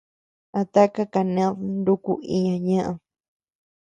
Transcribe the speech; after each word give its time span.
¿A 0.59 0.61
taka 0.73 1.03
kaned 1.13 1.53
nuku 1.85 2.13
iña 2.35 2.55
ñeʼed? 2.67 2.97